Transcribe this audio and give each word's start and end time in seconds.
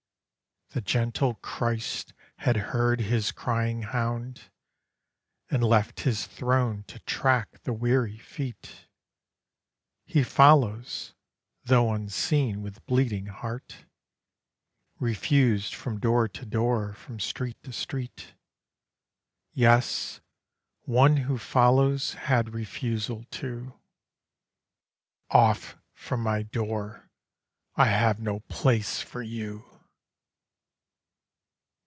The 0.73 0.79
gentle 0.79 1.35
Christ 1.35 2.13
had 2.37 2.55
heard 2.55 3.01
His 3.01 3.33
crying 3.33 3.81
hound, 3.81 4.49
And 5.49 5.61
left 5.65 5.99
His 6.07 6.25
throne 6.25 6.83
to 6.87 6.97
track 6.99 7.63
the 7.63 7.73
weary 7.73 8.17
feet. 8.17 8.87
He 10.05 10.23
follows, 10.23 11.13
though 11.65 11.91
unseen, 11.93 12.61
with 12.61 12.85
bleeding 12.85 13.25
heart, 13.25 13.85
Refused 14.97 15.75
from 15.75 15.99
door 15.99 16.29
to 16.29 16.45
door, 16.45 16.93
from 16.93 17.19
street 17.19 17.61
to 17.63 17.73
street. 17.73 18.33
Yes, 19.51 20.21
one 20.83 21.17
who 21.17 21.37
follows 21.37 22.13
had 22.13 22.53
refusal 22.53 23.25
too. 23.29 23.77
"Off 25.29 25.77
from 25.91 26.23
my 26.23 26.43
door! 26.43 27.09
I 27.75 27.87
have 27.87 28.21
no 28.21 28.39
place 28.47 29.01
for 29.01 29.21
you." 29.21 29.67